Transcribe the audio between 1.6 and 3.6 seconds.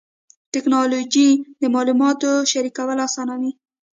معلوماتو شریکول اسانوي.